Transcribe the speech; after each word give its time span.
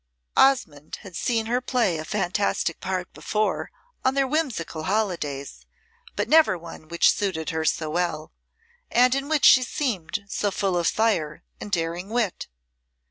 Osmonde 0.35 0.95
had 1.01 1.15
seen 1.15 1.45
her 1.45 1.61
play 1.61 1.99
a 1.99 2.03
fantastic 2.03 2.79
part 2.79 3.13
before 3.13 3.69
on 4.03 4.15
their 4.15 4.25
whimsical 4.25 4.85
holidays, 4.85 5.63
but 6.15 6.27
never 6.27 6.57
one 6.57 6.87
which 6.87 7.11
suited 7.11 7.51
her 7.51 7.63
so 7.63 7.87
well, 7.87 8.31
and 8.89 9.13
in 9.13 9.29
which 9.29 9.45
she 9.45 9.61
seemed 9.61 10.23
so 10.27 10.49
full 10.49 10.75
of 10.75 10.87
fire 10.87 11.43
and 11.59 11.71
daring 11.71 12.09
wit. 12.09 12.47